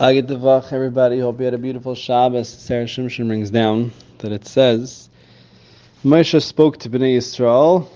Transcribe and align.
Agitavach, 0.00 0.72
everybody. 0.72 1.20
Hope 1.20 1.38
you 1.38 1.44
had 1.44 1.52
a 1.52 1.58
beautiful 1.58 1.94
Shabbos. 1.94 2.48
Zera 2.48 2.84
Shimshon 2.84 3.26
brings 3.26 3.50
down 3.50 3.92
that 4.18 4.32
it 4.32 4.46
says 4.46 5.10
Moshe 6.02 6.42
spoke 6.42 6.78
to 6.78 6.88
Bnei 6.88 7.18
Yisrael 7.18 7.86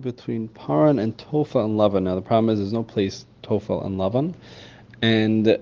between 0.00 0.48
Paran 0.48 0.98
and 0.98 1.16
Tophel 1.16 1.64
and 1.64 1.78
Lavan. 1.78 2.02
Now 2.02 2.16
the 2.16 2.22
problem 2.22 2.52
is 2.52 2.58
there's 2.58 2.72
no 2.72 2.82
place 2.82 3.24
Tophel 3.44 3.86
and 3.86 3.96
Lavan, 3.96 4.34
and 5.00 5.56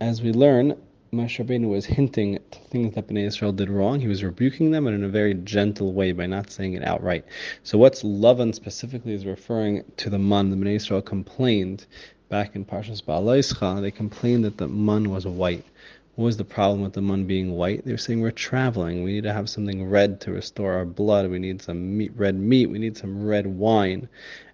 as 0.00 0.20
we 0.20 0.32
learn, 0.32 0.76
Moshe 1.12 1.44
Rabbeinu 1.44 1.70
was 1.70 1.86
hinting 1.86 2.40
to 2.50 2.58
things 2.58 2.96
that 2.96 3.06
Bnei 3.06 3.26
Israel 3.26 3.52
did 3.52 3.70
wrong. 3.70 4.00
He 4.00 4.08
was 4.08 4.24
rebuking 4.24 4.72
them, 4.72 4.88
and 4.88 4.96
in 4.96 5.04
a 5.04 5.08
very 5.08 5.34
gentle 5.34 5.92
way 5.92 6.10
by 6.10 6.26
not 6.26 6.50
saying 6.50 6.72
it 6.72 6.82
outright. 6.82 7.24
So, 7.62 7.78
what's 7.78 8.02
Lavan 8.02 8.52
specifically 8.54 9.12
is 9.12 9.24
referring 9.24 9.84
to 9.98 10.10
the 10.10 10.18
man. 10.18 10.50
The 10.50 10.56
Bnei 10.56 10.74
Israel 10.74 11.00
complained 11.00 11.86
back 12.32 12.56
in 12.56 12.64
Parshas 12.64 13.02
Beha'aloscha. 13.02 13.82
They 13.82 13.90
complained 13.90 14.46
that 14.46 14.56
the 14.56 14.66
man 14.66 15.10
was 15.10 15.26
white. 15.26 15.66
What 16.14 16.24
was 16.24 16.38
the 16.38 16.46
problem 16.46 16.80
with 16.80 16.94
the 16.94 17.02
man 17.02 17.26
being 17.26 17.52
white? 17.52 17.84
They 17.84 17.92
were 17.92 17.98
saying 17.98 18.22
we're 18.22 18.30
traveling. 18.30 19.02
We 19.02 19.12
need 19.12 19.24
to 19.24 19.34
have 19.34 19.50
something 19.50 19.84
red 19.90 20.18
to 20.22 20.32
restore 20.32 20.72
our 20.72 20.86
blood. 20.86 21.30
We 21.30 21.38
need 21.38 21.60
some 21.60 21.98
meat, 21.98 22.12
red 22.16 22.34
meat. 22.34 22.70
We 22.70 22.78
need 22.78 22.96
some 22.96 23.26
red 23.26 23.46
wine 23.46 24.08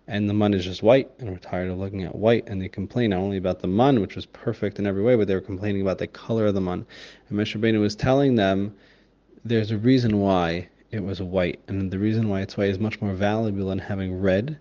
and 0.09 0.29
the 0.29 0.34
mun 0.34 0.55
is 0.55 0.65
just 0.65 0.83
white, 0.83 1.11
and 1.19 1.30
we're 1.30 1.37
tired 1.37 1.70
of 1.70 1.79
looking 1.79 2.03
at 2.03 2.15
white, 2.15 2.48
and 2.48 2.62
they 2.62 2.69
complain 2.69 3.11
not 3.11 3.19
only 3.19 3.37
about 3.37 3.61
the 3.61 3.69
mun, 3.69 4.01
which 4.01 4.17
was 4.17 4.25
perfect 4.25 4.79
in 4.79 4.87
every 4.87 5.03
way, 5.03 5.15
but 5.15 5.29
they 5.29 5.34
were 5.34 5.41
complaining 5.42 5.83
about 5.83 5.98
the 5.98 6.06
color 6.06 6.47
of 6.47 6.55
the 6.55 6.62
mun. 6.62 6.87
And 7.29 7.39
Rabbeinu 7.39 7.79
was 7.79 7.95
telling 7.95 8.34
them 8.34 8.75
there's 9.45 9.70
a 9.70 9.77
reason 9.77 10.19
why 10.19 10.69
it 10.91 11.05
was 11.05 11.20
white, 11.20 11.60
and 11.69 11.91
the 11.91 11.98
reason 11.98 12.28
why 12.28 12.41
it's 12.41 12.56
white 12.56 12.70
is 12.70 12.78
much 12.78 13.01
more 13.01 13.12
valuable 13.12 13.69
than 13.69 13.78
having 13.78 14.20
red. 14.20 14.59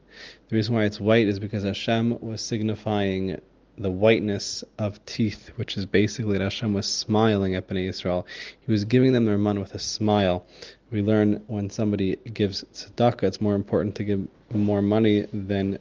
The 0.49 0.55
reason 0.55 0.75
why 0.75 0.83
it's 0.83 0.99
white 0.99 1.27
is 1.27 1.39
because 1.39 1.63
Hashem 1.63 2.19
was 2.19 2.41
signifying 2.41 3.39
the 3.77 3.91
whiteness 3.91 4.63
of 4.77 5.03
teeth, 5.05 5.51
which 5.55 5.77
is 5.77 5.85
basically 5.85 6.37
that 6.37 6.43
Hashem 6.43 6.73
was 6.73 6.87
smiling 6.87 7.55
at 7.55 7.67
Bnei 7.67 7.87
Israel. 7.87 8.25
He 8.65 8.71
was 8.71 8.85
giving 8.85 9.13
them 9.13 9.25
their 9.25 9.37
mun 9.37 9.59
with 9.59 9.75
a 9.75 9.79
smile. 9.79 10.45
We 10.91 11.01
learn 11.01 11.43
when 11.47 11.69
somebody 11.69 12.15
gives 12.33 12.63
tzedakah, 12.73 13.23
it's 13.23 13.41
more 13.41 13.55
important 13.55 13.95
to 13.95 14.03
give 14.03 14.27
more 14.53 14.81
money 14.81 15.27
than 15.31 15.79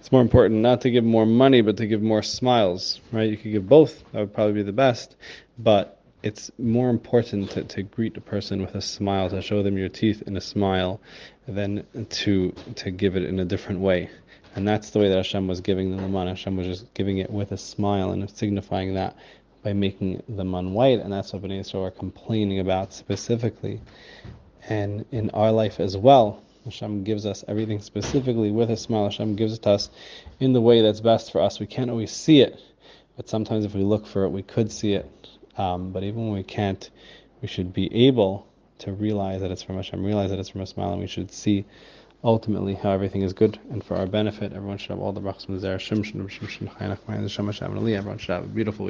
it's 0.00 0.10
more 0.10 0.22
important 0.22 0.60
not 0.62 0.80
to 0.80 0.90
give 0.90 1.04
more 1.04 1.26
money, 1.26 1.60
but 1.60 1.76
to 1.76 1.86
give 1.86 2.00
more 2.00 2.22
smiles, 2.22 3.00
right? 3.12 3.28
You 3.28 3.36
could 3.36 3.52
give 3.52 3.68
both. 3.68 4.02
That 4.12 4.20
would 4.20 4.34
probably 4.34 4.54
be 4.54 4.62
the 4.62 4.72
best. 4.72 5.14
But 5.58 5.99
it's 6.22 6.50
more 6.58 6.90
important 6.90 7.50
to, 7.52 7.64
to 7.64 7.82
greet 7.82 8.16
a 8.16 8.20
person 8.20 8.60
with 8.60 8.74
a 8.74 8.80
smile, 8.80 9.30
to 9.30 9.40
show 9.40 9.62
them 9.62 9.78
your 9.78 9.88
teeth 9.88 10.22
in 10.26 10.36
a 10.36 10.40
smile, 10.40 11.00
than 11.48 11.86
to 12.10 12.52
to 12.76 12.90
give 12.90 13.16
it 13.16 13.24
in 13.24 13.38
a 13.40 13.44
different 13.44 13.80
way. 13.80 14.10
And 14.54 14.66
that's 14.66 14.90
the 14.90 14.98
way 14.98 15.08
that 15.08 15.16
Hashem 15.16 15.46
was 15.46 15.60
giving 15.60 15.96
the 15.96 16.08
man. 16.08 16.26
Hashem 16.26 16.56
was 16.56 16.66
just 16.66 16.92
giving 16.94 17.18
it 17.18 17.30
with 17.30 17.52
a 17.52 17.58
smile 17.58 18.10
and 18.10 18.28
signifying 18.28 18.94
that 18.94 19.16
by 19.62 19.72
making 19.72 20.22
the 20.28 20.44
man 20.44 20.72
white. 20.72 21.00
And 21.00 21.12
that's 21.12 21.32
what 21.32 21.42
Bnei 21.42 21.60
Israel 21.60 21.84
are 21.84 21.90
complaining 21.90 22.58
about 22.58 22.92
specifically. 22.92 23.80
And 24.68 25.04
in 25.12 25.30
our 25.30 25.52
life 25.52 25.80
as 25.80 25.96
well, 25.96 26.42
Hashem 26.64 27.04
gives 27.04 27.26
us 27.26 27.44
everything 27.48 27.80
specifically 27.80 28.50
with 28.50 28.70
a 28.70 28.76
smile. 28.76 29.04
Hashem 29.04 29.36
gives 29.36 29.54
it 29.54 29.62
to 29.62 29.70
us 29.70 29.90
in 30.40 30.52
the 30.52 30.60
way 30.60 30.82
that's 30.82 31.00
best 31.00 31.32
for 31.32 31.40
us. 31.40 31.60
We 31.60 31.66
can't 31.66 31.90
always 31.90 32.10
see 32.10 32.40
it, 32.40 32.60
but 33.16 33.28
sometimes 33.28 33.64
if 33.64 33.74
we 33.74 33.82
look 33.82 34.06
for 34.06 34.24
it, 34.24 34.30
we 34.30 34.42
could 34.42 34.70
see 34.70 34.92
it. 34.94 35.08
Um, 35.60 35.92
but 35.92 36.02
even 36.04 36.22
when 36.24 36.32
we 36.32 36.42
can't, 36.42 36.88
we 37.42 37.48
should 37.48 37.72
be 37.74 38.06
able 38.06 38.46
to 38.78 38.92
realize 38.92 39.42
that 39.42 39.50
it's 39.50 39.62
from 39.62 39.76
Hashem, 39.76 40.02
realize 40.02 40.30
that 40.30 40.38
it's 40.38 40.48
from 40.48 40.62
a 40.62 40.66
smile, 40.66 40.92
and 40.92 41.00
we 41.00 41.06
should 41.06 41.30
see 41.30 41.66
ultimately 42.24 42.74
how 42.74 42.92
everything 42.92 43.20
is 43.20 43.34
good 43.34 43.58
and 43.70 43.84
for 43.84 43.94
our 43.96 44.06
benefit. 44.06 44.54
Everyone 44.54 44.78
should 44.78 44.90
have 44.90 45.00
all 45.00 45.12
the 45.12 45.20
brachas 45.20 45.44
from 45.44 45.60
the 45.60 45.66
Zera 45.66 45.76
Shimshon, 45.76 46.26
Shimshon, 46.30 46.74
Chayanach, 46.74 47.94
Everyone 47.94 48.18
should 48.18 48.32
have 48.32 48.44
a 48.44 48.48
beautiful 48.48 48.86
week. 48.86 48.88